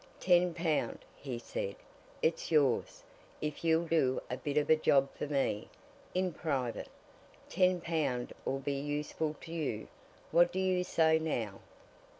[0.19, 1.75] "Ten pound!" he said.
[2.23, 3.03] "It's yours,
[3.39, 5.69] if you'll do a bit of a job for me
[6.15, 6.87] in private.
[7.49, 9.87] Ten pound'll be useful to you.
[10.31, 11.59] What do you say, now?"